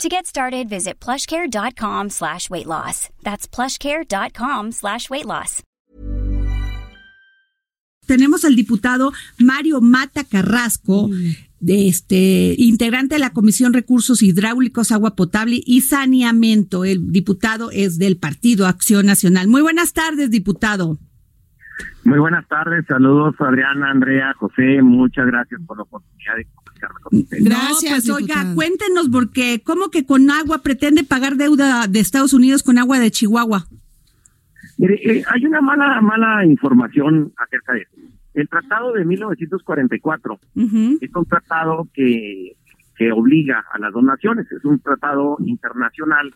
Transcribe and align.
To 0.00 0.08
get 0.08 0.26
started, 0.26 0.68
visit 0.68 0.98
plushcare.com 0.98 2.10
slash 2.10 2.50
weight 2.50 2.66
loss. 2.66 3.08
That's 3.22 3.46
plushcare.com 3.46 4.72
slash 4.72 5.08
weight 5.08 5.26
loss. 5.26 5.62
Tenemos 8.06 8.44
al 8.44 8.56
diputado 8.56 9.12
Mario 9.38 9.80
Mata 9.80 10.24
Carrasco, 10.24 11.08
de 11.60 11.86
este, 11.86 12.56
integrante 12.58 13.14
de 13.14 13.20
la 13.20 13.30
Comisión 13.30 13.72
Recursos 13.72 14.22
Hidráulicos, 14.22 14.90
Agua 14.90 15.14
Potable 15.14 15.60
y 15.64 15.82
Saneamiento. 15.82 16.84
El 16.84 17.12
diputado 17.12 17.70
es 17.70 17.98
del 17.98 18.16
Partido 18.16 18.66
Acción 18.66 19.06
Nacional. 19.06 19.46
Muy 19.46 19.62
buenas 19.62 19.92
tardes, 19.92 20.30
diputado. 20.30 20.98
Muy 22.04 22.18
buenas 22.18 22.46
tardes, 22.48 22.84
saludos 22.86 23.36
Adriana, 23.38 23.90
Andrea, 23.90 24.34
José, 24.36 24.82
muchas 24.82 25.26
gracias 25.26 25.60
por 25.64 25.76
la 25.76 25.84
oportunidad 25.84 26.36
de 26.36 26.46
con. 27.02 27.24
Gracias, 27.30 28.06
no, 28.06 28.14
pues, 28.14 28.22
oiga, 28.22 28.54
cuéntenos 28.54 29.08
porque 29.08 29.62
cómo 29.64 29.90
que 29.90 30.04
con 30.04 30.30
agua 30.30 30.62
pretende 30.62 31.04
pagar 31.04 31.36
deuda 31.36 31.86
de 31.88 32.00
Estados 32.00 32.32
Unidos 32.32 32.62
con 32.62 32.78
agua 32.78 32.98
de 32.98 33.10
Chihuahua. 33.10 33.66
Mire, 34.78 34.94
eh, 34.94 35.24
hay 35.28 35.44
una 35.46 35.60
mala 35.60 36.00
mala 36.00 36.44
información 36.44 37.32
acerca 37.36 37.74
de 37.74 37.80
eso. 37.80 37.96
El 38.34 38.48
tratado 38.48 38.92
de 38.92 39.04
1944 39.04 40.40
es 40.54 41.14
un 41.14 41.26
tratado 41.26 41.86
que, 41.92 42.56
que 42.96 43.12
obliga 43.12 43.62
a 43.70 43.78
las 43.78 43.92
donaciones, 43.92 44.50
es 44.50 44.64
un 44.64 44.80
tratado 44.80 45.36
internacional 45.44 46.32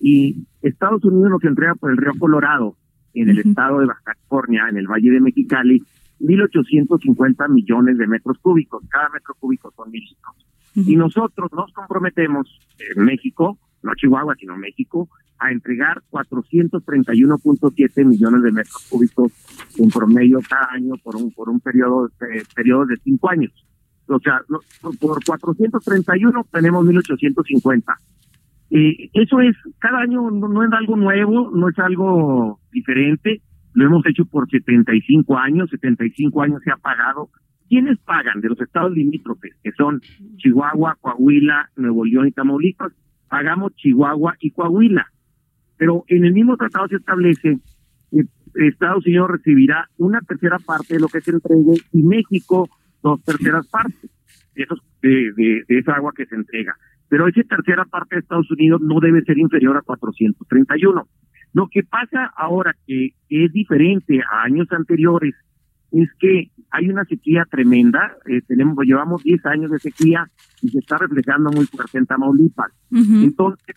y 0.00 0.46
Estados 0.62 1.04
Unidos 1.04 1.30
nos 1.30 1.44
entrega 1.44 1.74
por 1.74 1.90
el 1.90 1.96
río 1.96 2.12
Colorado 2.18 2.76
en 3.14 3.28
el 3.28 3.38
estado 3.38 3.80
de 3.80 3.86
Baja 3.86 4.00
California, 4.04 4.66
en 4.68 4.76
el 4.76 4.86
Valle 4.86 5.10
de 5.10 5.20
Mexicali, 5.20 5.82
1.850 6.20 7.48
millones 7.48 7.98
de 7.98 8.06
metros 8.06 8.38
cúbicos. 8.38 8.82
Cada 8.88 9.08
metro 9.10 9.34
cúbico 9.38 9.72
son 9.76 9.90
mil 9.90 10.02
litros. 10.02 10.36
Y 10.76 10.96
nosotros 10.96 11.52
nos 11.52 11.72
comprometemos, 11.72 12.58
en 12.96 13.04
México, 13.04 13.58
no 13.82 13.94
Chihuahua, 13.94 14.34
sino 14.36 14.56
México, 14.56 15.08
a 15.38 15.52
entregar 15.52 16.02
431.7 16.10 18.04
millones 18.04 18.42
de 18.42 18.52
metros 18.52 18.86
cúbicos 18.88 19.32
en 19.78 19.90
promedio 19.90 20.40
cada 20.48 20.70
año 20.72 20.94
por 21.02 21.16
un 21.16 21.30
por 21.32 21.48
un 21.48 21.60
periodo 21.60 22.08
de, 22.20 22.42
periodo 22.54 22.86
de 22.86 22.96
cinco 23.04 23.30
años. 23.30 23.52
O 24.06 24.18
sea, 24.20 24.42
por 25.00 25.24
431 25.24 26.46
tenemos 26.52 26.86
1.850. 26.86 27.82
Eh, 28.70 29.10
eso 29.12 29.40
es, 29.40 29.56
cada 29.78 30.00
año 30.00 30.30
no, 30.30 30.64
es 30.64 30.72
algo 30.72 30.96
nuevo, 30.96 31.50
no 31.54 31.68
es 31.68 31.78
algo 31.78 32.58
diferente, 32.72 33.40
lo 33.74 33.86
hemos 33.86 34.06
hecho 34.06 34.24
por 34.24 34.48
75 34.48 35.36
años, 35.36 35.70
75 35.70 36.42
años 36.42 36.62
se 36.64 36.70
ha 36.70 36.76
pagado. 36.76 37.28
¿Quiénes 37.68 37.98
pagan 38.00 38.40
de 38.40 38.48
los 38.48 38.60
estados 38.60 38.92
limítrofes, 38.92 39.54
que 39.62 39.72
son 39.72 40.00
Chihuahua, 40.36 40.96
Coahuila, 41.00 41.70
Nuevo 41.76 42.04
León 42.04 42.28
y 42.28 42.32
Tamaulipas? 42.32 42.92
Pagamos 43.28 43.74
Chihuahua 43.76 44.36
y 44.40 44.50
Coahuila. 44.50 45.06
Pero 45.76 46.04
en 46.06 46.24
el 46.24 46.32
mismo 46.32 46.56
tratado 46.56 46.88
se 46.88 46.96
establece 46.96 47.58
que 48.10 48.68
Estados 48.68 49.04
Unidos 49.06 49.30
recibirá 49.30 49.88
una 49.98 50.20
tercera 50.20 50.58
parte 50.58 50.94
de 50.94 51.00
lo 51.00 51.08
que 51.08 51.20
se 51.20 51.32
entregue 51.32 51.74
y 51.92 52.02
México 52.02 52.68
dos 53.02 53.22
terceras 53.24 53.66
partes 53.66 54.10
de, 54.54 54.62
esos, 54.62 54.78
de, 55.02 55.32
de 55.66 55.78
esa 55.78 55.94
agua 55.94 56.12
que 56.16 56.26
se 56.26 56.36
entrega 56.36 56.76
pero 57.08 57.28
esa 57.28 57.42
tercera 57.42 57.84
parte 57.84 58.16
de 58.16 58.22
Estados 58.22 58.50
Unidos 58.50 58.80
no 58.80 58.98
debe 59.00 59.22
ser 59.22 59.38
inferior 59.38 59.76
a 59.76 59.82
431. 59.82 61.06
Lo 61.54 61.68
que 61.68 61.82
pasa 61.82 62.32
ahora 62.36 62.76
que, 62.86 63.14
es 63.28 63.52
diferente 63.52 64.20
a 64.30 64.42
años 64.42 64.66
anteriores 64.70 65.34
es 65.92 66.08
que 66.18 66.50
hay 66.70 66.88
una 66.90 67.04
sequía 67.04 67.46
tremenda, 67.50 68.16
eh, 68.26 68.42
tenemos 68.46 68.76
llevamos 68.84 69.22
10 69.22 69.46
años 69.46 69.70
de 69.70 69.78
sequía 69.78 70.28
y 70.60 70.68
se 70.68 70.78
está 70.78 70.98
reflejando 70.98 71.50
muy 71.52 71.66
fuerte 71.66 71.98
en 71.98 72.06
Tamaulipas. 72.06 72.72
Entonces, 72.90 73.76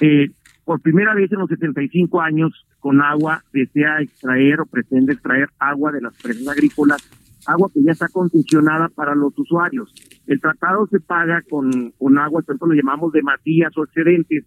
eh, 0.00 0.30
por 0.64 0.80
primera 0.80 1.14
vez 1.14 1.30
en 1.32 1.38
los 1.38 1.48
75 1.48 2.20
años, 2.20 2.66
con 2.80 3.00
agua 3.00 3.42
desea 3.52 4.00
extraer 4.00 4.60
o 4.60 4.66
pretende 4.66 5.12
extraer 5.12 5.48
agua 5.58 5.92
de 5.92 6.00
las 6.00 6.20
presas 6.20 6.48
agrícolas 6.48 7.08
agua 7.46 7.70
que 7.72 7.82
ya 7.82 7.92
está 7.92 8.08
concesionada 8.08 8.88
para 8.88 9.14
los 9.14 9.36
usuarios. 9.36 9.92
El 10.26 10.40
tratado 10.40 10.86
se 10.86 11.00
paga 11.00 11.42
con, 11.48 11.92
con 11.98 12.18
agua, 12.18 12.42
por 12.42 12.68
lo 12.68 12.74
llamamos 12.74 13.12
de 13.12 13.22
matías 13.22 13.76
o 13.76 13.84
excedentes. 13.84 14.44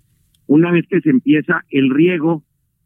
Una 0.47 0.71
vez 0.71 0.85
que 0.89 1.01
se 1.01 1.09
empieza 1.09 1.61
el 1.69 1.89
riego, 1.89 2.43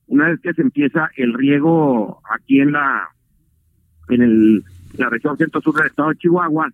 una 0.10 0.28
vez 0.28 0.40
que 0.42 0.54
se 0.54 0.62
empieza 0.62 1.10
el 1.16 1.34
riego 1.34 2.22
aquí 2.30 2.60
en 2.60 2.74
la 2.74 3.10
en 4.10 4.24
el, 4.24 4.64
la 4.98 5.10
región 5.10 5.38
centro-sur 5.38 5.76
del 5.76 5.88
estado 5.88 6.10
de 6.10 6.16
Chihuahua, 6.16 6.68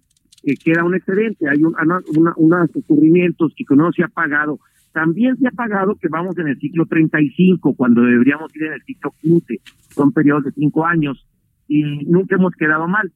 eh, 0.43 0.55
queda 0.63 0.85
un 0.85 0.95
excedente, 0.95 1.49
hay 1.49 1.61
un, 1.63 1.75
una, 2.15 2.33
unos 2.37 2.69
ocurrimientos 2.73 3.53
que 3.55 3.75
no 3.75 3.91
se 3.91 4.03
ha 4.03 4.07
pagado. 4.07 4.59
También 4.93 5.35
se 5.35 5.49
ha 5.49 5.51
pagado 5.51 5.95
que 5.95 6.07
vamos 6.07 6.37
en 6.37 6.47
el 6.47 6.57
ciclo 6.59 6.85
35, 6.85 7.75
cuando 7.75 8.01
deberíamos 8.03 8.55
ir 8.55 8.63
en 8.63 8.73
el 8.73 8.81
ciclo 8.83 9.13
15, 9.21 9.59
son 9.89 10.13
periodos 10.13 10.45
de 10.45 10.51
cinco 10.51 10.85
años, 10.85 11.27
y 11.67 11.83
nunca 12.05 12.35
hemos 12.35 12.53
quedado 12.53 12.87
mal. 12.87 13.11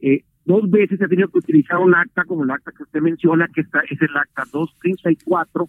Eh, 0.00 0.24
dos 0.44 0.70
veces 0.70 0.98
se 0.98 1.06
ha 1.06 1.08
tenido 1.08 1.28
que 1.28 1.38
utilizar 1.38 1.78
un 1.78 1.94
acta 1.94 2.24
como 2.24 2.44
el 2.44 2.50
acta 2.50 2.72
que 2.76 2.82
usted 2.82 3.00
menciona, 3.00 3.48
que 3.54 3.62
está, 3.62 3.80
es 3.88 4.02
el 4.02 4.14
acta 4.14 4.42
234, 4.52 5.66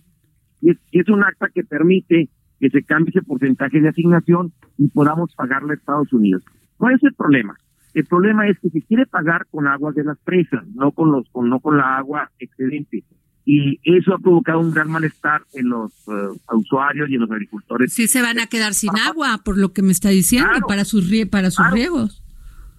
y 0.60 0.72
es, 0.72 0.78
es 0.92 1.08
un 1.08 1.24
acta 1.24 1.48
que 1.54 1.64
permite 1.64 2.30
que 2.60 2.70
se 2.70 2.84
cambie 2.84 3.12
ese 3.16 3.22
porcentaje 3.22 3.80
de 3.80 3.90
asignación 3.90 4.52
y 4.78 4.88
podamos 4.90 5.34
pagarle 5.36 5.74
a 5.74 5.76
Estados 5.76 6.12
Unidos. 6.14 6.44
¿Cuál 6.78 6.96
es 6.96 7.04
el 7.04 7.14
problema? 7.14 7.56
El 7.94 8.06
problema 8.06 8.48
es 8.48 8.60
que 8.60 8.70
se 8.70 8.82
quiere 8.82 9.06
pagar 9.06 9.48
con 9.50 9.68
aguas 9.68 9.96
de 9.96 10.04
las 10.04 10.18
presas, 10.20 10.66
no 10.76 10.92
con 10.92 11.12
los, 11.12 11.28
con, 11.30 11.50
no 11.50 11.60
con 11.60 11.78
la 11.78 11.98
agua 11.98 12.30
excedente. 12.40 13.04
Y 13.46 13.80
eso 13.84 14.14
ha 14.14 14.20
provocado 14.20 14.60
un 14.60 14.72
gran 14.72 14.92
malestar 14.92 15.42
en 15.54 15.70
los 15.70 15.92
eh, 16.08 16.38
usuarios 16.54 17.10
y 17.10 17.16
en 17.16 17.22
los 17.22 17.32
agricultores. 17.32 17.94
Sí, 17.94 18.08
se 18.08 18.22
van 18.22 18.40
a 18.40 18.48
quedar 18.48 18.74
sin 18.74 18.92
agua, 18.98 19.40
por 19.44 19.58
lo 19.58 19.72
que 19.72 19.82
me 19.82 19.94
está 19.94 20.10
diciendo, 20.10 20.52
para 20.68 20.84
sus, 20.84 21.10
para 21.32 21.50
sus 21.50 21.72
riegos 21.72 22.24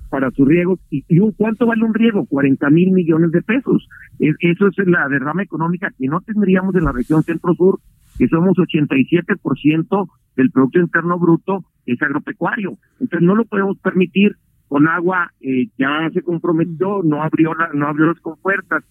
para 0.08 0.30
sus 0.30 0.46
riegos. 0.46 0.78
¿Y, 0.90 1.04
y 1.08 1.18
un, 1.18 1.32
cuánto 1.32 1.66
vale 1.66 1.84
un 1.84 1.94
riego? 1.94 2.26
40 2.26 2.70
mil 2.70 2.90
millones 2.92 3.30
de 3.30 3.42
pesos. 3.42 3.88
eso 4.18 4.66
es 4.68 4.86
la 4.86 5.08
derrama 5.08 5.42
económica 5.42 5.92
que 5.96 6.06
no 6.06 6.20
tendríamos 6.20 6.74
en 6.74 6.84
la 6.84 6.92
región 6.92 7.22
centro-sur, 7.22 7.80
que 8.18 8.28
somos 8.28 8.56
87% 8.56 10.08
del 10.36 10.50
Producto 10.50 10.80
Interno 10.80 11.18
Bruto 11.18 11.64
es 11.86 12.00
agropecuario. 12.02 12.78
Entonces 13.00 13.26
no 13.26 13.34
lo 13.34 13.44
podemos 13.44 13.78
permitir 13.78 14.36
con 14.68 14.86
agua, 14.86 15.32
eh, 15.40 15.68
ya 15.78 16.10
se 16.12 16.22
comprometió, 16.22 17.02
no 17.02 17.22
abrió, 17.22 17.54
la, 17.54 17.70
no 17.72 17.86
abrió 17.86 18.06
las 18.06 18.20
compuertas. 18.20 18.84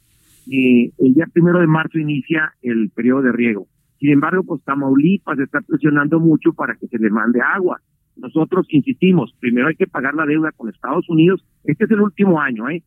Eh, 0.52 0.92
el 0.98 1.14
día 1.14 1.28
primero 1.32 1.60
de 1.60 1.68
marzo 1.68 2.00
inicia 2.00 2.54
el 2.62 2.90
periodo 2.90 3.22
de 3.24 3.32
riego. 3.34 3.68
Sin 4.00 4.12
embargo, 4.12 4.44
pues 4.44 4.64
Tamaulipas 4.64 5.38
está 5.40 5.62
presionando 5.62 6.20
mucho 6.20 6.54
para 6.54 6.76
que 6.76 6.88
se 6.88 6.98
le 6.98 7.10
mande 7.10 7.42
agua. 7.42 7.80
Nosotros 8.16 8.66
insistimos, 8.70 9.36
primero 9.40 9.68
hay 9.68 9.76
que 9.76 9.88
pagar 9.88 10.16
la 10.16 10.26
deuda 10.26 10.52
con 10.56 10.70
Estados 10.70 11.08
Unidos. 11.10 11.46
Este 11.64 11.86
es 11.86 11.92
el 11.92 12.02
último 12.02 12.40
año, 12.42 12.70
¿eh? 12.70 12.84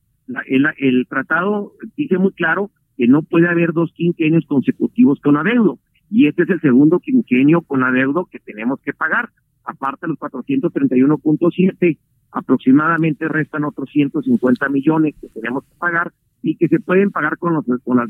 el, 0.47 0.67
el 0.79 1.07
tratado 1.09 1.73
dice 1.97 2.19
muy 2.19 2.33
claro 2.33 2.71
que 2.97 3.07
no 3.07 3.23
puede 3.23 3.49
haber 3.49 3.73
dos 3.73 3.93
quinquenios 3.95 4.45
consecutivos 4.47 5.21
con 5.21 5.37
adeudo. 5.37 5.79
Y 6.11 6.27
este 6.27 6.43
es 6.43 6.51
el 6.51 6.61
segundo 6.61 6.99
quinquenio 6.99 7.63
con 7.63 7.85
adeudo 7.85 8.29
que 8.31 8.41
tenemos 8.41 8.81
que 8.81 8.93
pagar. 8.93 9.31
Aparte 9.65 10.07
de 10.07 10.09
los 10.09 10.19
431.7, 10.19 11.99
aproximadamente 12.33 13.29
restan 13.29 13.65
otros 13.65 13.89
150 13.91 14.69
millones 14.69 15.15
que 15.21 15.29
tenemos 15.29 15.65
que 15.65 15.75
pagar 15.79 16.13
y 16.43 16.57
que 16.57 16.69
se 16.69 16.81
pueden 16.81 17.11
pagar 17.11 17.39
con, 17.39 17.55
los, 17.55 17.65
con 17.85 17.97
las. 17.97 18.09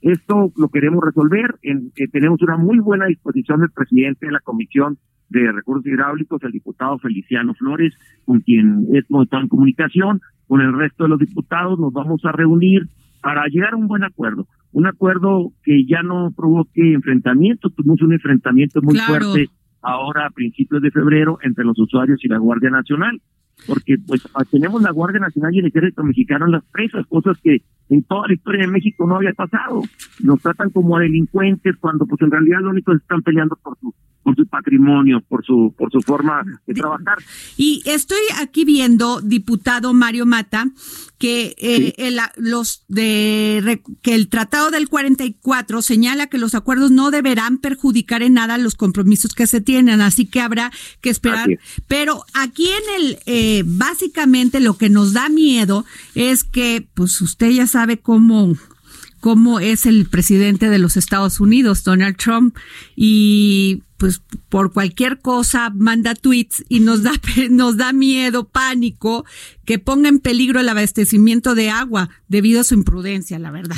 Esto 0.00 0.52
lo 0.56 0.68
queremos 0.68 1.04
resolver. 1.04 1.54
En, 1.62 1.92
eh, 1.96 2.08
tenemos 2.08 2.42
una 2.42 2.56
muy 2.56 2.78
buena 2.78 3.06
disposición 3.06 3.60
del 3.60 3.70
presidente 3.70 4.26
de 4.26 4.32
la 4.32 4.40
Comisión 4.40 4.98
de 5.28 5.50
Recursos 5.52 5.86
Hidráulicos, 5.86 6.42
el 6.42 6.52
diputado 6.52 6.98
Feliciano 6.98 7.54
Flores, 7.54 7.94
con 8.24 8.40
quien 8.40 8.86
hemos 8.92 9.24
estado 9.24 9.42
en 9.42 9.48
comunicación, 9.48 10.20
con 10.46 10.60
el 10.60 10.72
resto 10.72 11.04
de 11.04 11.10
los 11.10 11.18
diputados, 11.18 11.78
nos 11.78 11.92
vamos 11.92 12.24
a 12.24 12.32
reunir 12.32 12.88
para 13.20 13.46
llegar 13.46 13.72
a 13.72 13.76
un 13.76 13.88
buen 13.88 14.04
acuerdo, 14.04 14.46
un 14.72 14.86
acuerdo 14.86 15.52
que 15.62 15.84
ya 15.86 16.02
no 16.02 16.32
provoque 16.36 16.92
enfrentamientos, 16.92 17.74
tuvimos 17.74 18.02
un 18.02 18.12
enfrentamiento 18.12 18.82
muy 18.82 18.96
fuerte 18.98 19.48
ahora 19.82 20.26
a 20.26 20.30
principios 20.30 20.82
de 20.82 20.90
febrero 20.90 21.38
entre 21.42 21.64
los 21.64 21.78
usuarios 21.78 22.18
y 22.24 22.28
la 22.28 22.38
Guardia 22.38 22.70
Nacional, 22.70 23.20
porque 23.66 23.96
pues 24.06 24.26
tenemos 24.50 24.82
la 24.82 24.90
Guardia 24.90 25.20
Nacional 25.20 25.54
y 25.54 25.60
el 25.60 25.66
Ejército 25.66 26.02
Mexicano 26.02 26.46
en 26.46 26.52
las 26.52 26.64
presas, 26.64 27.06
cosas 27.06 27.38
que 27.42 27.62
en 27.88 28.02
toda 28.04 28.28
la 28.28 28.34
historia 28.34 28.66
de 28.66 28.72
México 28.72 29.06
no 29.06 29.16
había 29.16 29.32
pasado. 29.32 29.82
Nos 30.20 30.40
tratan 30.40 30.70
como 30.70 30.96
a 30.96 31.00
delincuentes 31.00 31.76
cuando 31.80 32.06
pues 32.06 32.20
en 32.22 32.30
realidad 32.30 32.60
lo 32.62 32.70
único 32.70 32.92
que 32.92 32.98
están 32.98 33.22
peleando 33.22 33.56
por 33.56 33.78
su 33.78 33.94
por 34.22 34.34
su 34.34 34.44
patrimonio, 34.48 35.20
por 35.28 35.44
su 35.44 35.72
por 35.78 35.92
su 35.92 36.00
forma 36.00 36.42
de 36.66 36.74
trabajar. 36.74 37.18
Y 37.56 37.82
estoy 37.86 38.18
aquí 38.40 38.64
viendo, 38.64 39.20
diputado 39.20 39.94
Mario 39.94 40.26
Mata, 40.26 40.66
que 41.18 41.54
eh, 41.58 41.94
el, 41.96 42.18
los 42.36 42.84
de 42.88 43.82
que 44.02 44.16
el 44.16 44.28
Tratado 44.28 44.72
del 44.72 44.88
44 44.88 45.80
señala 45.80 46.26
que 46.26 46.38
los 46.38 46.56
acuerdos 46.56 46.90
no 46.90 47.12
deberán 47.12 47.58
perjudicar 47.58 48.22
en 48.24 48.34
nada 48.34 48.58
los 48.58 48.74
compromisos 48.74 49.32
que 49.32 49.46
se 49.46 49.60
tienen, 49.60 50.00
así 50.00 50.26
que 50.26 50.40
habrá 50.40 50.72
que 51.00 51.10
esperar. 51.10 51.48
Pero 51.86 52.24
aquí 52.34 52.66
en 52.66 53.04
el 53.04 53.18
eh, 53.26 53.62
básicamente 53.64 54.58
lo 54.58 54.76
que 54.76 54.90
nos 54.90 55.12
da 55.12 55.28
miedo 55.28 55.84
es 56.16 56.42
que, 56.42 56.86
pues 56.94 57.20
usted 57.20 57.50
ya 57.50 57.66
sabe 57.66 57.75
cómo 58.02 58.54
cómo 59.20 59.60
es 59.60 59.86
el 59.86 60.06
presidente 60.08 60.68
de 60.68 60.78
los 60.78 60.96
Estados 60.96 61.40
Unidos, 61.40 61.82
Donald 61.84 62.16
Trump, 62.16 62.56
y 62.94 63.82
pues 63.96 64.22
por 64.48 64.72
cualquier 64.72 65.20
cosa 65.20 65.70
manda 65.74 66.14
tweets 66.14 66.64
y 66.68 66.80
nos 66.80 67.02
da 67.02 67.12
nos 67.50 67.76
da 67.76 67.92
miedo, 67.92 68.48
pánico 68.48 69.24
que 69.64 69.78
ponga 69.78 70.08
en 70.08 70.20
peligro 70.20 70.60
el 70.60 70.68
abastecimiento 70.68 71.54
de 71.54 71.70
agua 71.70 72.10
debido 72.28 72.60
a 72.60 72.64
su 72.64 72.74
imprudencia, 72.74 73.38
la 73.38 73.50
verdad. 73.50 73.76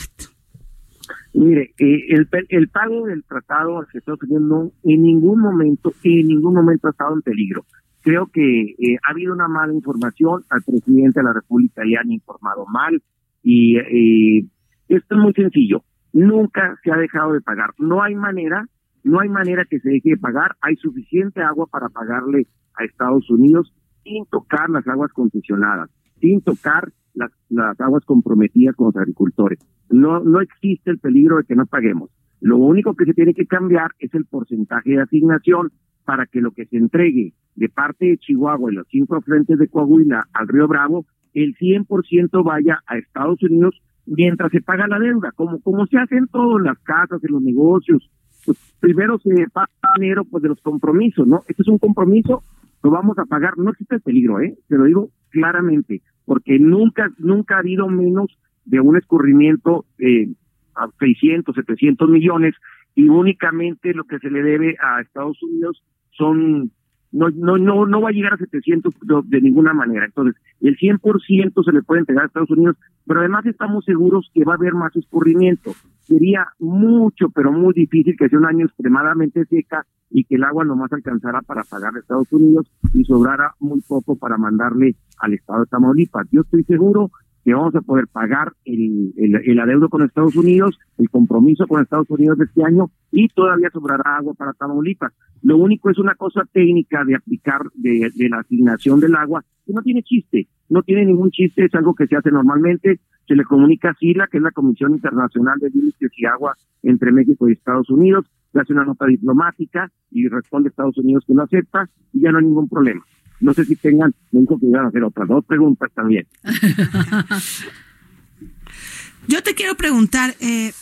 Mire, 1.33 1.73
eh, 1.79 2.07
el, 2.09 2.29
el 2.49 2.69
pago 2.69 3.07
del 3.07 3.23
tratado 3.25 3.87
que 3.91 3.99
Estados 3.99 4.23
Unidos 4.25 4.43
no 4.43 4.73
en 4.83 5.03
ningún 5.03 5.41
momento, 5.41 5.95
en 6.03 6.27
ningún 6.27 6.55
momento 6.55 6.89
ha 6.89 6.91
estado 6.91 7.15
en 7.15 7.23
peligro. 7.23 7.65
Creo 8.03 8.27
que 8.27 8.63
eh, 8.63 8.97
ha 9.07 9.13
habido 9.13 9.35
una 9.35 9.49
mala 9.49 9.73
información, 9.73 10.45
al 10.51 10.63
presidente 10.63 11.21
de 11.21 11.25
la 11.25 11.33
República 11.33 11.85
le 11.85 11.97
han 11.97 12.11
informado 12.11 12.67
mal 12.67 13.03
y 13.51 13.79
eh, 13.79 14.45
esto 14.89 15.15
es 15.15 15.21
muy 15.21 15.33
sencillo. 15.33 15.83
Nunca 16.13 16.77
se 16.83 16.91
ha 16.93 16.97
dejado 16.97 17.33
de 17.33 17.41
pagar. 17.41 17.71
No 17.79 18.03
hay 18.03 18.15
manera 18.15 18.67
no 19.05 19.21
hay 19.21 19.29
manera 19.29 19.65
que 19.65 19.81
se 19.81 19.89
deje 19.89 20.11
de 20.11 20.17
pagar, 20.19 20.57
hay 20.61 20.77
suficiente 20.77 21.41
agua 21.41 21.67
para 21.67 21.89
pagarle 21.89 22.47
a 22.75 22.85
Estados 22.85 23.31
Unidos 23.31 23.73
sin 24.05 24.27
tocar 24.27 24.69
las 24.69 24.87
aguas 24.87 25.13
concesionadas, 25.13 25.89
sin 26.21 26.43
tocar 26.43 26.93
las, 27.15 27.31
las 27.49 27.81
aguas 27.81 28.05
comprometidas 28.05 28.77
con 28.77 28.89
los 28.89 28.97
agricultores. 28.97 29.59
No, 29.89 30.21
no 30.21 30.41
existe 30.41 30.91
el 30.91 30.99
peligro 30.99 31.39
de 31.39 31.45
que 31.45 31.57
no 31.57 31.65
paguemos. 31.65 32.11
Lo 32.41 32.59
único 32.59 32.95
que 32.95 33.07
se 33.07 33.15
tiene 33.15 33.33
que 33.33 33.47
cambiar 33.47 33.93
es 33.99 34.13
el 34.15 34.27
porcentaje 34.27 34.91
de 34.91 35.01
asignación 35.01 35.73
para 36.05 36.27
que 36.27 36.41
lo 36.41 36.53
que 36.53 36.67
se 36.67 36.77
entregue 36.77 37.33
de 37.57 37.69
parte 37.69 38.07
de 38.07 38.19
Chihuahua 38.19 38.71
y 38.71 38.77
los 38.77 38.87
cinco 38.91 39.21
frentes 39.23 39.59
de 39.59 39.69
Coahuila 39.69 40.27
al 40.33 40.49
Río 40.49 40.69
Bravo, 40.69 41.07
el 41.43 41.55
100% 41.57 42.45
vaya 42.45 42.81
a 42.87 42.99
Estados 42.99 43.43
Unidos 43.43 43.81
mientras 44.07 44.51
se 44.51 44.61
paga 44.61 44.87
la 44.87 44.99
deuda, 44.99 45.33
como, 45.33 45.61
como 45.61 45.87
se 45.87 45.99
hace 45.99 46.17
en 46.17 46.29
todas 46.29 46.63
las 46.65 46.79
casas, 46.79 47.23
en 47.23 47.33
los 47.33 47.43
negocios, 47.43 48.11
pues 48.45 48.59
primero 48.81 49.19
se 49.19 49.47
paga 49.53 49.69
dinero 49.97 50.25
pues 50.25 50.43
de 50.43 50.49
los 50.49 50.61
compromisos, 50.61 51.27
¿no? 51.27 51.43
Este 51.49 51.63
es 51.63 51.69
un 51.69 51.79
compromiso, 51.79 52.43
lo 52.83 52.91
vamos 52.91 53.19
a 53.19 53.27
pagar, 53.27 53.59
no 53.59 53.71
existe 53.71 53.97
el 53.97 54.01
peligro, 54.01 54.41
¿eh? 54.41 54.55
Te 54.69 54.77
lo 54.77 54.85
digo 54.85 55.11
claramente, 55.31 56.01
porque 56.25 56.59
nunca, 56.59 57.11
nunca 57.19 57.57
ha 57.57 57.61
habido 57.61 57.89
menos 57.89 58.39
de 58.65 58.81
un 58.81 58.97
escurrimiento 58.97 59.85
eh, 59.99 60.29
a 60.75 60.89
600, 60.99 61.55
700 61.55 62.09
millones 62.09 62.55
y 62.95 63.09
únicamente 63.09 63.93
lo 63.95 64.05
que 64.05 64.19
se 64.19 64.31
le 64.31 64.43
debe 64.43 64.77
a 64.81 65.01
Estados 65.01 65.43
Unidos 65.43 65.83
son 66.11 66.71
no 67.13 67.31
no 67.31 67.59
no 67.59 67.87
no 67.87 68.01
va 68.01 68.11
a 68.11 68.13
llegar 68.13 68.35
a 68.35 68.39
700 68.39 68.95
de, 69.25 69.41
ninguna 69.41 69.73
manera. 69.73 70.05
Entonces, 70.05 70.41
el 70.61 70.77
100% 70.77 71.65
se 71.65 71.73
le 71.73 71.83
puede 71.83 72.01
entregar 72.01 72.25
a 72.25 72.27
Estados 72.27 72.51
Unidos, 72.51 72.77
pero 73.07 73.21
además 73.21 73.47
estamos 73.47 73.85
seguros 73.85 74.31
que 74.35 74.45
va 74.45 74.53
a 74.53 74.57
haber 74.57 74.75
más 74.75 74.95
escurrimiento. 74.97 75.73
Sería 76.03 76.47
mucho, 76.59 77.29
pero 77.35 77.53
muy 77.53 77.75
difícil 77.75 78.17
que 78.19 78.29
sea 78.29 78.39
un 78.39 78.47
año 78.47 78.67
extremadamente 78.67 79.45
seca 79.47 79.87
y 80.11 80.25
que 80.25 80.37
el 80.37 80.45
agua 80.45 80.65
nomás 80.65 80.93
alcanzara 80.93 81.43
para 81.43 81.65
pagar 81.65 81.95
a 81.95 81.99
Estados 81.99 82.33
Unidos 82.33 82.71
y 82.95 83.05
sobrara 83.05 83.55
muy 83.61 83.81
poco 83.83 84.17
para 84.17 84.39
mandarle 84.39 84.97
al 85.19 85.35
estado 85.35 85.61
de 85.61 85.67
Tamaulipas. 85.67 86.27
Yo 86.31 86.43
estoy 86.43 86.65
seguro 86.65 87.11
que 87.45 87.55
vamos 87.55 87.75
a 87.75 87.81
poder 87.81 88.07
pagar 88.09 88.53
el, 88.67 89.15
el, 89.17 89.59
adeudo 89.59 89.89
con 89.89 90.03
Estados 90.03 90.37
Unidos, 90.37 90.79
el 90.99 91.09
compromiso 91.09 91.67
con 91.67 91.81
Estados 91.81 92.11
Unidos 92.11 92.37
de 92.37 92.45
este 92.45 92.63
año 92.63 92.91
y 93.11 93.29
todavía 93.29 93.71
sobrará 93.71 94.19
agua 94.19 94.35
para 94.35 94.53
Tamaulipas. 94.53 95.13
Lo 95.43 95.57
único 95.57 95.91
es 95.91 95.99
una 95.99 96.15
cosa 96.15 96.43
técnica 96.53 97.05
de 97.05 97.17
aplicar 97.17 97.63
de, 97.75 98.11
la 98.29 98.41
asignación 98.41 99.01
del 99.01 99.17
agua 99.17 99.45
que 99.67 99.73
no 99.73 99.83
tiene 99.83 100.03
chiste, 100.03 100.49
no 100.69 100.83
tiene 100.83 101.05
ningún 101.05 101.31
chiste, 101.31 101.65
es 101.65 101.75
algo 101.75 101.95
que 101.95 102.07
se 102.07 102.17
hace 102.17 102.31
normalmente, 102.31 103.01
se 103.27 103.35
le 103.35 103.45
comunica 103.45 103.91
a 103.91 103.95
SILA, 103.95 104.27
que 104.27 104.39
es 104.39 104.43
la 104.43 104.51
Comisión 104.51 104.93
Internacional 104.93 105.59
de 105.59 105.71
Límites 105.71 106.11
y 106.17 106.27
Agua 106.27 106.57
entre 106.83 107.13
México 107.13 107.49
y 107.49 107.53
Estados 107.53 107.91
Unidos, 107.91 108.27
le 108.53 108.63
hace 108.63 108.73
una 108.73 108.85
nota 108.85 109.07
diplomática 109.07 109.91
y 110.11 110.27
responde 110.29 110.71
Estados 110.71 110.97
Unidos 110.99 111.25
que 111.27 111.35
lo 111.35 111.43
acepta 111.43 111.89
y 112.13 112.21
ya 112.21 112.33
no 112.33 112.39
hay 112.39 112.45
ningún 112.45 112.69
problema. 112.69 113.05
No 113.41 113.55
sé 113.55 113.65
si 113.65 113.77
tengan, 113.77 114.13
me 114.33 114.41
dijo 114.41 114.59
que 114.59 114.67
iban 114.67 114.87
a 114.87 114.89
hacer 114.89 115.05
otras 115.05 115.29
dos 115.29 115.45
preguntas 115.45 115.91
también. 115.95 116.27
Yo 119.29 119.43
te 119.43 119.55
quiero 119.55 119.77
preguntar, 119.77 120.35
eh, 120.41 120.73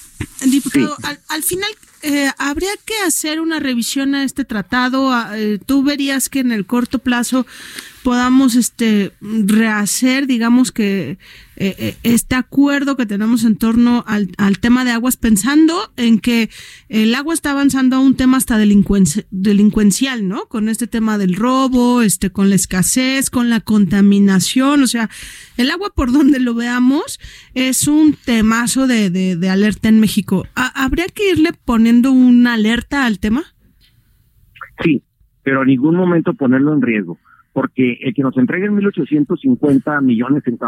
diputado, 0.44 0.96
al, 1.28 1.42
final 1.42 1.70
eh, 2.02 2.30
habría 2.38 2.70
que 2.84 2.94
hacer 3.06 3.40
una 3.40 3.60
revisión 3.60 4.14
a 4.14 4.24
este 4.24 4.44
tratado. 4.44 5.12
Eh, 5.34 5.58
Tú 5.64 5.82
verías 5.82 6.28
que 6.28 6.40
en 6.40 6.52
el 6.52 6.66
corto 6.66 6.98
plazo 6.98 7.46
podamos 8.06 8.54
este 8.54 9.12
rehacer, 9.20 10.28
digamos 10.28 10.70
que 10.70 11.18
eh, 11.56 11.74
eh, 11.78 11.96
este 12.04 12.36
acuerdo 12.36 12.96
que 12.96 13.04
tenemos 13.04 13.42
en 13.42 13.56
torno 13.56 14.04
al, 14.06 14.30
al, 14.36 14.60
tema 14.60 14.84
de 14.84 14.92
aguas, 14.92 15.16
pensando 15.16 15.90
en 15.96 16.20
que 16.20 16.48
el 16.88 17.12
agua 17.16 17.34
está 17.34 17.50
avanzando 17.50 17.96
a 17.96 17.98
un 17.98 18.14
tema 18.14 18.36
hasta 18.36 18.58
delincuencial, 18.58 20.28
¿no? 20.28 20.46
Con 20.46 20.68
este 20.68 20.86
tema 20.86 21.18
del 21.18 21.34
robo, 21.34 22.00
este, 22.02 22.30
con 22.30 22.48
la 22.48 22.54
escasez, 22.54 23.28
con 23.28 23.50
la 23.50 23.58
contaminación, 23.58 24.84
o 24.84 24.86
sea, 24.86 25.10
el 25.56 25.68
agua 25.72 25.90
por 25.92 26.12
donde 26.12 26.38
lo 26.38 26.54
veamos 26.54 27.18
es 27.54 27.88
un 27.88 28.12
temazo 28.12 28.86
de, 28.86 29.10
de, 29.10 29.34
de 29.34 29.48
alerta 29.48 29.88
en 29.88 29.98
México. 29.98 30.05
¿Habría 30.74 31.06
que 31.06 31.30
irle 31.32 31.50
poniendo 31.64 32.12
una 32.12 32.54
alerta 32.54 33.06
al 33.06 33.18
tema? 33.18 33.42
Sí, 34.82 35.02
pero 35.42 35.62
en 35.62 35.68
ningún 35.68 35.96
momento 35.96 36.34
ponerlo 36.34 36.72
en 36.72 36.82
riesgo 36.82 37.18
porque 37.56 37.96
el 38.02 38.12
que 38.12 38.20
nos 38.20 38.36
entreguen 38.36 38.76
1.850 38.76 40.02
millones 40.02 40.42
en, 40.46 40.58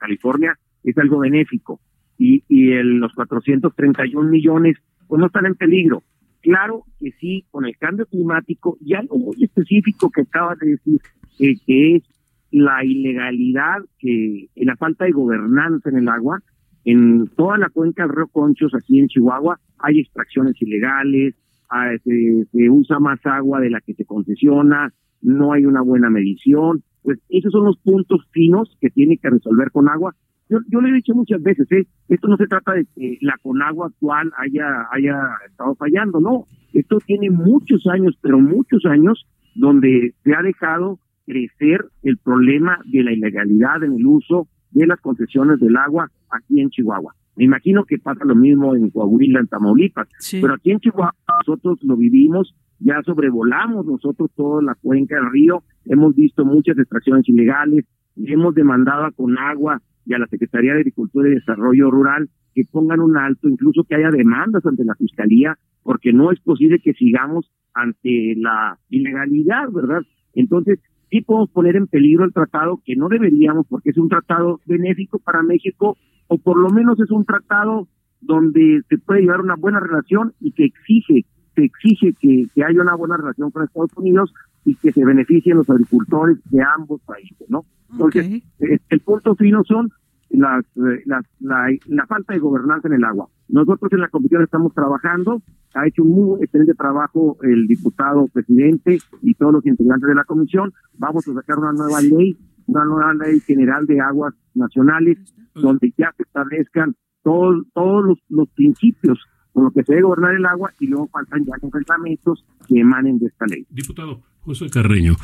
California 0.00 0.58
es 0.82 0.96
algo 0.96 1.18
benéfico 1.18 1.80
y, 2.16 2.42
y 2.48 2.72
el, 2.72 2.96
los 2.96 3.12
431 3.12 4.26
millones 4.26 4.78
pues 5.06 5.20
no 5.20 5.26
están 5.26 5.44
en 5.44 5.54
peligro. 5.54 6.02
Claro 6.40 6.84
que 6.98 7.10
sí, 7.20 7.44
con 7.50 7.66
el 7.66 7.76
cambio 7.76 8.06
climático 8.06 8.78
y 8.80 8.94
algo 8.94 9.18
muy 9.18 9.44
específico 9.44 10.10
que 10.10 10.22
acabas 10.22 10.58
de 10.60 10.70
decir, 10.70 10.98
eh, 11.40 11.56
que 11.66 11.96
es 11.96 12.04
la 12.50 12.82
ilegalidad, 12.82 13.82
que 13.98 14.48
la 14.54 14.76
falta 14.76 15.04
de 15.04 15.12
gobernanza 15.12 15.90
en 15.90 15.98
el 15.98 16.08
agua, 16.08 16.40
en 16.86 17.26
toda 17.36 17.58
la 17.58 17.68
cuenca 17.68 18.04
del 18.04 18.14
río 18.14 18.28
Conchos, 18.28 18.72
aquí 18.72 19.00
en 19.00 19.08
Chihuahua, 19.08 19.58
hay 19.78 19.98
extracciones 19.98 20.54
ilegales, 20.62 21.34
ah, 21.68 21.90
se 22.04 22.70
usa 22.70 23.00
más 23.00 23.18
agua 23.26 23.60
de 23.60 23.70
la 23.70 23.80
que 23.80 23.94
se 23.94 24.04
concesiona, 24.04 24.92
no 25.20 25.52
hay 25.52 25.66
una 25.66 25.82
buena 25.82 26.10
medición, 26.10 26.84
pues 27.02 27.18
esos 27.28 27.50
son 27.50 27.64
los 27.64 27.76
puntos 27.78 28.24
finos 28.30 28.76
que 28.80 28.90
tiene 28.90 29.18
que 29.18 29.30
resolver 29.30 29.72
con 29.72 29.88
agua. 29.88 30.14
Yo, 30.48 30.58
yo 30.68 30.80
le 30.80 30.90
he 30.90 30.94
dicho 30.94 31.12
muchas 31.12 31.42
veces, 31.42 31.66
¿eh? 31.72 31.88
esto 32.08 32.28
no 32.28 32.36
se 32.36 32.46
trata 32.46 32.74
de 32.74 32.86
que 32.94 33.18
la 33.20 33.36
Conagua 33.42 33.88
actual 33.88 34.32
haya, 34.38 34.86
haya 34.92 35.18
estado 35.44 35.74
fallando, 35.74 36.20
no, 36.20 36.44
esto 36.72 36.98
tiene 37.04 37.30
muchos 37.30 37.84
años, 37.88 38.16
pero 38.22 38.38
muchos 38.38 38.86
años 38.86 39.26
donde 39.56 40.14
se 40.22 40.34
ha 40.36 40.42
dejado 40.42 41.00
crecer 41.26 41.84
el 42.04 42.18
problema 42.18 42.78
de 42.84 43.02
la 43.02 43.12
ilegalidad 43.12 43.82
en 43.82 43.94
el 43.94 44.06
uso 44.06 44.46
de 44.70 44.86
las 44.86 45.00
concesiones 45.00 45.58
del 45.58 45.76
agua 45.76 46.12
aquí 46.30 46.60
en 46.60 46.70
Chihuahua. 46.70 47.14
Me 47.36 47.44
imagino 47.44 47.84
que 47.84 47.98
pasa 47.98 48.24
lo 48.24 48.34
mismo 48.34 48.74
en 48.74 48.90
Coahuila, 48.90 49.40
en 49.40 49.46
Tamaulipas, 49.46 50.08
pero 50.32 50.54
aquí 50.54 50.70
en 50.70 50.80
Chihuahua 50.80 51.14
nosotros 51.40 51.78
lo 51.82 51.96
vivimos 51.96 52.54
ya 52.78 53.02
sobrevolamos 53.04 53.86
nosotros 53.86 54.30
toda 54.34 54.62
la 54.62 54.74
cuenca 54.74 55.16
del 55.16 55.30
río, 55.30 55.62
hemos 55.86 56.14
visto 56.14 56.44
muchas 56.44 56.78
extracciones 56.78 57.28
ilegales, 57.28 57.84
hemos 58.16 58.54
demandado 58.54 59.04
a 59.04 59.12
Conagua 59.12 59.80
y 60.04 60.14
a 60.14 60.18
la 60.18 60.26
Secretaría 60.26 60.72
de 60.72 60.80
Agricultura 60.80 61.28
y 61.28 61.34
Desarrollo 61.34 61.90
Rural 61.90 62.28
que 62.54 62.64
pongan 62.70 63.00
un 63.00 63.16
alto, 63.16 63.48
incluso 63.48 63.84
que 63.84 63.96
haya 63.96 64.10
demandas 64.10 64.64
ante 64.64 64.84
la 64.84 64.94
Fiscalía, 64.94 65.58
porque 65.82 66.12
no 66.12 66.32
es 66.32 66.40
posible 66.40 66.78
que 66.78 66.94
sigamos 66.94 67.50
ante 67.74 68.34
la 68.36 68.78
ilegalidad, 68.88 69.70
¿verdad? 69.70 70.00
Entonces, 70.34 70.78
sí 71.10 71.20
podemos 71.20 71.50
poner 71.50 71.76
en 71.76 71.86
peligro 71.86 72.24
el 72.24 72.32
tratado, 72.32 72.80
que 72.82 72.96
no 72.96 73.08
deberíamos, 73.08 73.66
porque 73.68 73.90
es 73.90 73.98
un 73.98 74.08
tratado 74.08 74.60
benéfico 74.64 75.18
para 75.18 75.42
México, 75.42 75.98
o 76.28 76.38
por 76.38 76.58
lo 76.58 76.70
menos 76.70 76.98
es 77.00 77.10
un 77.10 77.24
tratado 77.24 77.88
donde 78.20 78.82
se 78.88 78.98
puede 78.98 79.22
llevar 79.22 79.40
una 79.40 79.56
buena 79.56 79.80
relación 79.80 80.32
y 80.40 80.52
que 80.52 80.64
exige 80.64 81.26
se 81.56 81.64
exige 81.64 82.12
que, 82.20 82.46
que 82.54 82.64
haya 82.64 82.82
una 82.82 82.94
buena 82.94 83.16
relación 83.16 83.50
con 83.50 83.64
Estados 83.64 83.90
Unidos 83.96 84.32
y 84.64 84.74
que 84.74 84.92
se 84.92 85.04
beneficien 85.04 85.56
los 85.56 85.68
agricultores 85.70 86.38
de 86.50 86.62
ambos 86.62 87.00
países, 87.02 87.48
¿no? 87.48 87.64
Entonces, 87.90 88.42
eh, 88.60 88.78
el 88.90 89.00
punto 89.00 89.34
fino 89.36 89.64
son 89.64 89.90
las, 90.28 90.64
la, 90.74 91.22
la, 91.40 92.06
falta 92.06 92.34
de 92.34 92.40
gobernanza 92.40 92.88
en 92.88 92.94
el 92.94 93.04
agua. 93.04 93.28
Nosotros 93.48 93.90
en 93.92 94.00
la 94.00 94.08
comisión 94.08 94.42
estamos 94.42 94.74
trabajando, 94.74 95.40
ha 95.74 95.86
hecho 95.86 96.02
un 96.02 96.10
muy 96.10 96.42
excelente 96.42 96.74
trabajo 96.74 97.38
el 97.42 97.66
diputado 97.66 98.26
presidente 98.28 98.98
y 99.22 99.34
todos 99.34 99.52
los 99.52 99.66
integrantes 99.66 100.08
de 100.08 100.14
la 100.14 100.24
comisión. 100.24 100.72
Vamos 100.98 101.26
a 101.28 101.32
sacar 101.32 101.58
una 101.58 101.72
nueva 101.72 102.00
ley, 102.02 102.36
una 102.66 102.84
nueva 102.84 103.14
ley 103.14 103.40
general 103.40 103.86
de 103.86 104.00
aguas 104.00 104.34
nacionales, 104.54 105.18
donde 105.54 105.92
ya 105.96 106.12
se 106.16 106.22
establezcan 106.22 106.94
todos, 107.22 107.64
todos 107.74 108.04
los, 108.04 108.18
los 108.28 108.48
principios 108.50 109.18
con 109.52 109.64
lo 109.64 109.70
que 109.70 109.82
se 109.84 109.92
debe 109.92 110.02
gobernar 110.02 110.34
el 110.34 110.44
agua 110.44 110.70
y 110.78 110.86
luego 110.86 111.08
faltan 111.08 111.44
ya 111.44 111.54
reglamentos 111.72 112.44
que 112.68 112.80
emanen 112.80 113.18
de 113.18 113.26
esta 113.26 113.46
ley. 113.46 113.66
Diputado 113.70 114.22
José 114.40 114.68
Carreño, 114.68 115.14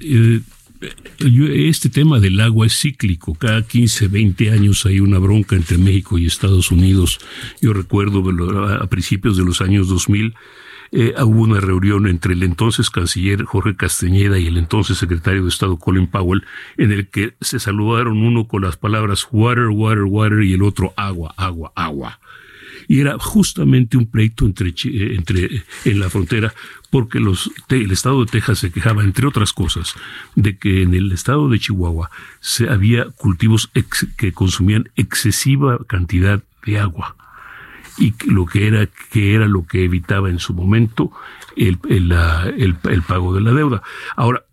eh, 0.00 0.40
este 1.18 1.88
tema 1.88 2.20
del 2.20 2.40
agua 2.40 2.66
es 2.66 2.78
cíclico. 2.78 3.34
Cada 3.34 3.62
15, 3.62 4.08
20 4.08 4.50
años 4.50 4.86
hay 4.86 5.00
una 5.00 5.18
bronca 5.18 5.56
entre 5.56 5.78
México 5.78 6.18
y 6.18 6.26
Estados 6.26 6.70
Unidos. 6.70 7.18
Yo 7.60 7.72
recuerdo 7.72 8.22
a 8.80 8.86
principios 8.86 9.36
de 9.36 9.44
los 9.44 9.60
años 9.60 9.88
2000 9.88 10.34
eh, 10.92 11.14
hubo 11.22 11.42
una 11.42 11.60
reunión 11.60 12.06
entre 12.06 12.34
el 12.34 12.42
entonces 12.42 12.90
canciller 12.90 13.44
Jorge 13.44 13.76
Castañeda 13.76 14.38
y 14.38 14.46
el 14.46 14.56
entonces 14.56 14.98
secretario 14.98 15.42
de 15.42 15.48
Estado 15.48 15.76
Colin 15.78 16.06
Powell 16.06 16.44
en 16.76 16.92
el 16.92 17.08
que 17.08 17.34
se 17.40 17.58
saludaron 17.58 18.22
uno 18.22 18.46
con 18.46 18.62
las 18.62 18.76
palabras 18.76 19.26
water, 19.32 19.66
water, 19.68 20.04
water 20.04 20.42
y 20.42 20.52
el 20.52 20.62
otro 20.62 20.94
agua, 20.96 21.34
agua, 21.36 21.72
agua 21.74 22.20
y 22.88 23.00
era 23.00 23.18
justamente 23.18 23.96
un 23.96 24.06
pleito 24.06 24.46
entre, 24.46 24.70
eh, 24.70 25.14
entre 25.14 25.64
en 25.84 26.00
la 26.00 26.10
frontera 26.10 26.54
porque 26.90 27.20
los, 27.20 27.50
el 27.68 27.90
estado 27.90 28.24
de 28.24 28.30
Texas 28.30 28.60
se 28.60 28.70
quejaba, 28.70 29.02
entre 29.02 29.26
otras 29.26 29.52
cosas, 29.52 29.94
de 30.34 30.56
que 30.56 30.82
en 30.82 30.94
el 30.94 31.12
estado 31.12 31.48
de 31.48 31.58
Chihuahua 31.58 32.10
se 32.40 32.68
había 32.70 33.06
cultivos 33.10 33.70
que 34.16 34.32
consumían 34.32 34.88
excesiva 34.96 35.78
cantidad 35.86 36.42
de 36.64 36.78
agua 36.78 37.16
y 37.98 38.14
lo 38.26 38.46
que 38.46 38.66
era 38.66 38.86
que 38.86 39.34
era 39.34 39.46
lo 39.46 39.66
que 39.66 39.84
evitaba 39.84 40.30
en 40.30 40.38
su 40.38 40.54
momento 40.54 41.12
el, 41.56 41.78
el, 41.88 42.12
el, 42.84 43.02
pago 43.02 43.34
de 43.34 43.40
la 43.40 43.52
deuda. 43.52 43.82
Ahora, 44.14 44.44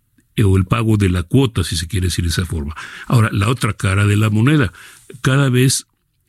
o 0.44 0.58
el 0.58 0.66
pago 0.66 0.98
de 0.98 1.10
la 1.10 1.24
cuota, 1.24 1.63
si 1.63 1.75
se 1.75 1.88
quiere 1.88 2.08
decir 2.08 2.24
de 2.24 2.32
esa 2.32 2.46
forma. 2.46 2.75
Ahora, 3.08 3.30
la 3.32 3.50
otra 3.50 3.74
cara 3.74 4.06
de 4.06 4.16
la 4.16 4.30
moneda, 4.30 4.72
cada 5.22 5.50
vez 5.50 5.86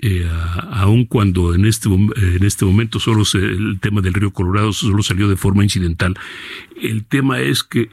eh, 0.07 0.29
aun 0.71 1.07
cuando 1.07 1.55
en 1.55 1.65
este, 1.65 1.89
en 1.89 2.45
este 2.45 2.67
momento 2.67 3.01
solo 3.01 3.23
el 3.33 3.81
tema 3.81 4.03
del 4.03 4.13
río 4.13 4.35
Colorado 4.35 4.75
solo 4.75 5.03
salió 5.03 5.31
de 5.31 5.37
forma 5.37 5.63
incidental, 5.63 6.15
el 6.79 7.07
tema 7.07 7.41
es 7.41 7.65
que 7.65 7.89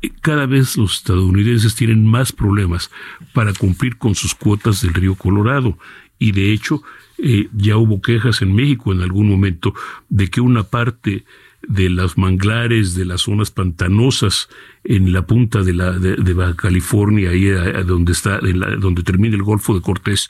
eh, 0.00 0.10
cada 0.22 0.46
vez 0.46 0.78
los 0.78 0.94
estadounidenses 0.94 1.74
tienen 1.74 2.06
más 2.06 2.32
problemas 2.32 2.90
para 3.34 3.52
cumplir 3.52 3.98
con 3.98 4.14
sus 4.14 4.34
cuotas 4.34 4.80
del 4.80 4.94
río 4.94 5.14
Colorado. 5.14 5.76
Y 6.18 6.32
de 6.32 6.54
hecho 6.54 6.82
eh, 7.18 7.50
ya 7.52 7.76
hubo 7.76 8.00
quejas 8.00 8.40
en 8.40 8.54
México 8.54 8.90
en 8.90 9.02
algún 9.02 9.28
momento 9.28 9.74
de 10.08 10.28
que 10.28 10.40
una 10.40 10.62
parte 10.62 11.26
de 11.68 11.88
los 11.88 12.18
manglares, 12.18 12.94
de 12.94 13.04
las 13.04 13.22
zonas 13.22 13.50
pantanosas 13.50 14.48
en 14.84 15.12
la 15.12 15.22
punta 15.26 15.62
de 15.62 15.72
la 15.72 15.92
de, 15.92 16.34
Baja 16.34 16.56
California, 16.56 17.30
ahí 17.30 17.44
donde 17.84 18.12
está, 18.12 18.40
donde 18.40 19.02
termina 19.02 19.36
el 19.36 19.42
Golfo 19.42 19.74
de 19.74 19.80
Cortés, 19.80 20.28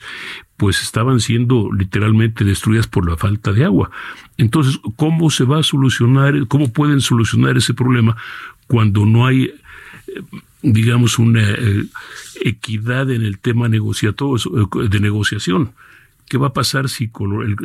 pues 0.57 0.81
estaban 0.81 1.19
siendo 1.19 1.71
literalmente 1.71 2.43
destruidas 2.43 2.87
por 2.87 3.09
la 3.09 3.17
falta 3.17 3.51
de 3.51 3.65
agua. 3.65 3.89
Entonces, 4.37 4.79
¿cómo 4.95 5.29
se 5.29 5.43
va 5.43 5.59
a 5.59 5.63
solucionar, 5.63 6.47
cómo 6.47 6.71
pueden 6.71 7.01
solucionar 7.01 7.57
ese 7.57 7.73
problema 7.73 8.15
cuando 8.67 9.05
no 9.05 9.25
hay, 9.25 9.45
eh, 9.45 10.21
digamos, 10.61 11.17
una 11.19 11.49
eh, 11.49 11.85
equidad 12.41 13.09
en 13.11 13.23
el 13.23 13.39
tema 13.39 13.67
eh, 13.67 13.69
de 13.69 14.99
negociación? 14.99 15.71
¿Qué 16.29 16.37
va 16.37 16.47
a 16.47 16.53
pasar 16.53 16.89
si, 16.89 17.11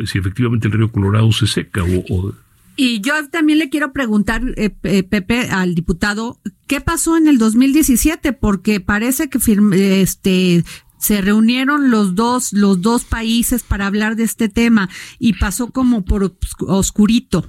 si 0.07 0.19
efectivamente 0.19 0.69
el 0.69 0.73
río 0.73 0.91
Colorado 0.91 1.31
se 1.33 1.47
seca 1.47 1.83
o 1.85 2.33
y 2.81 3.01
yo 3.01 3.13
también 3.29 3.59
le 3.59 3.71
quiero 3.71 3.93
preguntar, 3.93 4.41
eh, 4.57 4.71
Pepe, 4.71 5.49
al 5.51 5.75
diputado, 5.75 6.39
¿qué 6.69 6.81
pasó 6.81 7.17
en 7.17 7.27
el 7.27 7.37
2017? 7.37 8.33
Porque 8.33 8.79
parece 8.79 9.29
que 9.29 9.39
este 10.01 10.63
se 10.97 11.21
reunieron 11.21 11.91
los 11.91 12.15
dos 12.15 12.53
los 12.53 12.81
dos 12.81 13.05
países 13.05 13.65
para 13.65 13.89
hablar 13.89 14.15
de 14.15 14.23
este 14.23 14.49
tema 14.49 14.89
y 15.19 15.33
pasó 15.35 15.73
como 15.73 16.05
por 16.05 16.37
oscurito. 16.61 17.47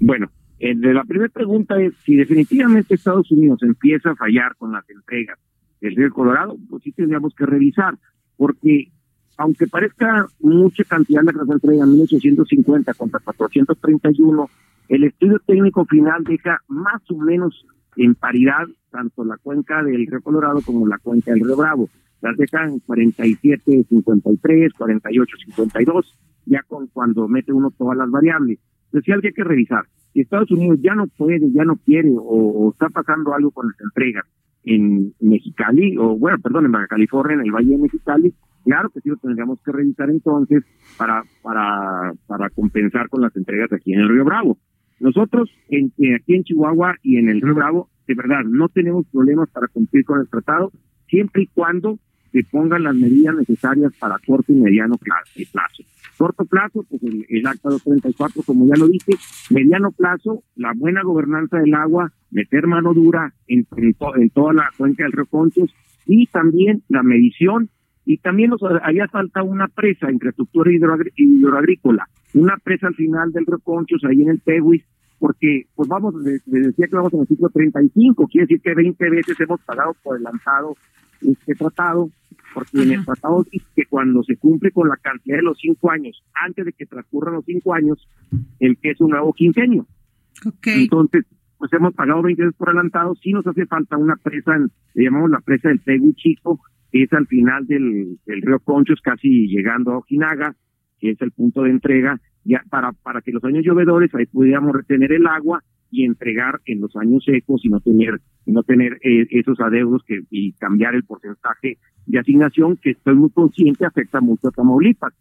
Bueno, 0.00 0.30
eh, 0.58 0.74
la 0.74 1.04
primera 1.04 1.28
pregunta 1.28 1.78
es 1.78 1.92
si 2.06 2.16
definitivamente 2.16 2.94
Estados 2.94 3.30
Unidos 3.30 3.62
empieza 3.62 4.12
a 4.12 4.16
fallar 4.16 4.56
con 4.56 4.72
las 4.72 4.88
entregas 4.88 5.38
del 5.82 5.94
río 5.94 6.10
Colorado, 6.10 6.56
pues 6.70 6.82
sí 6.84 6.92
tendríamos 6.92 7.34
que 7.34 7.44
revisar, 7.44 7.98
porque 8.38 8.92
aunque 9.36 9.66
parezca 9.66 10.26
mucha 10.40 10.84
cantidad 10.84 11.22
la 11.22 11.32
que 11.32 11.44
se 11.44 11.52
entrega, 11.52 11.86
1850 11.86 12.94
contra 12.94 13.20
431, 13.20 14.50
el 14.88 15.04
estudio 15.04 15.40
técnico 15.46 15.84
final 15.84 16.24
deja 16.24 16.60
más 16.68 17.02
o 17.10 17.16
menos 17.16 17.66
en 17.96 18.14
paridad 18.14 18.66
tanto 18.90 19.24
la 19.24 19.36
cuenca 19.36 19.82
del 19.82 20.06
río 20.06 20.20
Colorado 20.22 20.60
como 20.64 20.86
la 20.86 20.98
cuenca 20.98 21.32
del 21.32 21.44
río 21.44 21.56
Bravo. 21.56 21.88
Las 22.22 22.36
dejan 22.36 22.78
47, 22.80 23.84
53, 23.88 24.72
48, 24.72 25.36
52, 25.44 26.18
ya 26.46 26.62
con 26.62 26.86
cuando 26.86 27.28
mete 27.28 27.52
uno 27.52 27.70
todas 27.76 27.98
las 27.98 28.10
variables. 28.10 28.58
Entonces, 28.86 29.14
alguien 29.14 29.32
hay 29.32 29.34
que 29.34 29.44
revisar. 29.44 29.84
Si 30.12 30.20
Estados 30.20 30.50
Unidos 30.50 30.78
ya 30.80 30.94
no 30.94 31.06
puede, 31.08 31.52
ya 31.52 31.64
no 31.64 31.76
quiere, 31.76 32.10
o, 32.16 32.22
o 32.22 32.70
está 32.70 32.88
pasando 32.88 33.34
algo 33.34 33.50
con 33.50 33.66
las 33.66 33.80
entregas 33.80 34.24
en 34.66 35.14
Mexicali, 35.20 35.96
o 35.96 36.18
bueno, 36.18 36.38
perdón, 36.42 36.66
en 36.66 36.72
Baja 36.72 36.88
California, 36.88 37.34
en 37.34 37.40
el 37.40 37.52
Valle 37.52 37.70
de 37.70 37.78
Mexicali, 37.78 38.34
Claro 38.66 38.90
que 38.90 39.00
sí 39.00 39.08
lo 39.08 39.16
tendríamos 39.16 39.60
que 39.64 39.70
revisar 39.70 40.10
entonces 40.10 40.64
para, 40.98 41.22
para, 41.40 42.12
para 42.26 42.50
compensar 42.50 43.08
con 43.08 43.22
las 43.22 43.34
entregas 43.36 43.72
aquí 43.72 43.92
en 43.92 44.00
el 44.00 44.08
Río 44.08 44.24
Bravo. 44.24 44.58
Nosotros 44.98 45.48
en, 45.68 45.92
aquí 46.16 46.34
en 46.34 46.42
Chihuahua 46.42 46.96
y 47.00 47.18
en 47.18 47.28
el 47.28 47.40
Río 47.40 47.54
Bravo, 47.54 47.88
de 48.08 48.14
verdad, 48.14 48.42
no 48.44 48.68
tenemos 48.68 49.06
problemas 49.12 49.48
para 49.50 49.68
cumplir 49.68 50.04
con 50.04 50.18
el 50.18 50.28
tratado, 50.28 50.72
siempre 51.08 51.44
y 51.44 51.46
cuando 51.46 52.00
se 52.32 52.42
pongan 52.42 52.82
las 52.82 52.96
medidas 52.96 53.36
necesarias 53.36 53.92
para 54.00 54.18
corto 54.26 54.52
y 54.52 54.56
mediano 54.56 54.96
plazo. 54.96 55.84
Corto 56.18 56.44
plazo, 56.44 56.84
pues 56.90 57.00
el, 57.04 57.24
el 57.28 57.46
acta 57.46 57.68
234, 57.68 58.42
como 58.42 58.66
ya 58.66 58.74
lo 58.76 58.88
dije, 58.88 59.12
mediano 59.50 59.92
plazo, 59.92 60.42
la 60.56 60.72
buena 60.74 61.04
gobernanza 61.04 61.58
del 61.58 61.72
agua, 61.74 62.12
meter 62.30 62.66
mano 62.66 62.92
dura 62.94 63.32
en, 63.46 63.66
en, 63.76 64.30
toda 64.30 64.52
la 64.52 64.70
cuenca 64.76 65.04
del 65.04 65.12
Río 65.12 65.26
Conchos 65.26 65.74
y 66.06 66.26
también 66.26 66.82
la 66.88 67.02
medición 67.02 67.70
y 68.06 68.18
también 68.18 68.50
nos 68.50 68.60
había 68.82 69.08
falta 69.08 69.42
una 69.42 69.66
presa, 69.66 70.10
infraestructura 70.12 70.70
hidroagrícola, 71.16 72.08
una 72.34 72.56
presa 72.56 72.86
al 72.86 72.94
final 72.94 73.32
del 73.32 73.46
Reconchos, 73.46 74.04
ahí 74.04 74.22
en 74.22 74.30
el 74.30 74.40
Tehuis, 74.40 74.84
porque, 75.18 75.64
pues 75.74 75.88
vamos, 75.88 76.14
les, 76.22 76.40
decía 76.46 76.86
que 76.86 76.94
vamos 76.94 77.12
en 77.14 77.20
el 77.20 77.26
ciclo 77.26 77.48
35, 77.48 78.28
quiere 78.28 78.46
decir 78.46 78.60
que 78.60 78.74
20 78.74 79.10
veces 79.10 79.40
hemos 79.40 79.60
pagado 79.62 79.96
por 80.04 80.14
adelantado 80.14 80.76
este 81.20 81.54
tratado, 81.54 82.10
porque 82.54 82.82
en 82.82 82.92
el 82.92 83.04
tratado 83.04 83.44
dice 83.50 83.66
que 83.74 83.86
cuando 83.86 84.22
se 84.22 84.36
cumple 84.36 84.70
con 84.70 84.88
la 84.88 84.96
cantidad 84.96 85.38
de 85.38 85.42
los 85.42 85.58
cinco 85.58 85.90
años, 85.90 86.22
antes 86.34 86.64
de 86.64 86.72
que 86.72 86.86
transcurran 86.86 87.34
los 87.34 87.44
cinco 87.44 87.74
años, 87.74 88.08
el 88.60 88.78
es 88.82 89.00
un 89.00 89.10
nuevo 89.10 89.32
quinquenio. 89.32 89.86
Okay. 90.44 90.84
Entonces, 90.84 91.24
pues 91.58 91.72
hemos 91.72 91.94
pagado 91.94 92.22
20 92.22 92.42
veces 92.42 92.56
por 92.56 92.68
adelantado, 92.68 93.14
sí 93.16 93.32
nos 93.32 93.46
hace 93.46 93.66
falta 93.66 93.96
una 93.96 94.16
presa, 94.16 94.56
le 94.94 95.04
llamamos 95.04 95.30
la 95.30 95.40
presa 95.40 95.68
del 95.68 95.80
Tehuis 95.80 96.16
Chico, 96.16 96.60
es 96.92 97.12
al 97.12 97.26
final 97.26 97.66
del, 97.66 98.18
río 98.26 98.58
Conchos, 98.60 99.00
casi 99.02 99.48
llegando 99.48 99.92
a 99.92 99.98
Ojinaga, 99.98 100.54
que 100.98 101.10
es 101.10 101.20
el 101.20 101.32
punto 101.32 101.62
de 101.62 101.70
entrega, 101.70 102.20
ya 102.44 102.62
para, 102.70 102.92
para 102.92 103.20
que 103.20 103.32
los 103.32 103.44
años 103.44 103.64
llovedores 103.64 104.14
ahí 104.14 104.26
pudiéramos 104.26 104.74
retener 104.74 105.12
el 105.12 105.26
agua 105.26 105.62
y 105.90 106.04
entregar 106.04 106.60
en 106.66 106.80
los 106.80 106.94
años 106.96 107.24
secos 107.24 107.64
y 107.64 107.68
no 107.68 107.80
tener 107.80 108.20
y 108.44 108.52
no 108.52 108.62
tener 108.62 108.98
eh, 109.02 109.26
esos 109.30 109.58
adeudos 109.60 110.02
que 110.06 110.20
y 110.30 110.52
cambiar 110.52 110.94
el 110.94 111.04
porcentaje 111.04 111.78
de 112.06 112.18
asignación 112.18 112.76
que 112.76 112.90
estoy 112.90 113.14
muy 113.14 113.30
consciente 113.30 113.84
afecta 113.84 114.20
mucho 114.20 114.48
a 114.48 114.52
Tamaulipas. 114.52 115.14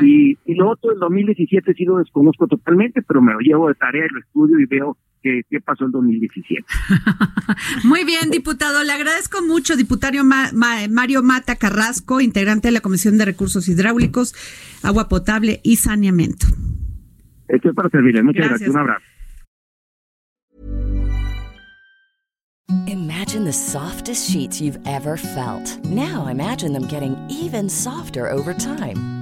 Y, 0.00 0.38
y, 0.46 0.54
lo 0.54 0.70
otro, 0.70 0.92
el 0.92 0.98
2017 1.00 1.74
sí 1.74 1.84
lo 1.84 1.98
desconozco 1.98 2.46
totalmente, 2.46 3.02
pero 3.02 3.20
me 3.20 3.32
lo 3.32 3.40
llevo 3.40 3.68
de 3.68 3.74
tarea 3.74 4.06
y 4.06 4.14
lo 4.14 4.20
estudio 4.20 4.58
y 4.58 4.64
veo 4.64 4.96
qué, 5.22 5.42
qué 5.48 5.60
pasó 5.60 5.86
en 5.86 5.92
2017. 5.92 6.64
Muy 7.84 8.04
bien, 8.04 8.30
diputado. 8.30 8.82
Le 8.84 8.92
agradezco 8.92 9.42
mucho, 9.42 9.76
diputado 9.76 10.02
Mario 10.24 11.22
Mata 11.22 11.56
Carrasco, 11.56 12.20
integrante 12.20 12.68
de 12.68 12.72
la 12.72 12.80
Comisión 12.80 13.18
de 13.18 13.24
Recursos 13.24 13.68
Hidráulicos, 13.68 14.34
Agua 14.82 15.08
Potable 15.08 15.60
y 15.62 15.76
Saneamiento. 15.76 16.46
Esto 17.48 17.68
es 17.68 17.74
para 17.74 17.88
servirle. 17.90 18.22
Muchas 18.22 18.48
gracias. 18.48 18.70
Un 18.70 18.78
abrazo. 18.78 19.04
Imagine 22.86 23.44
the 23.44 23.52
softest 23.52 24.30
sheets 24.30 24.60
you've 24.60 24.78
ever 24.86 25.16
felt. 25.16 25.78
Now 25.84 26.26
imagine 26.26 26.72
them 26.72 26.86
getting 26.86 27.16
even 27.28 27.68
softer 27.68 28.28
over 28.28 28.54
time. 28.54 29.21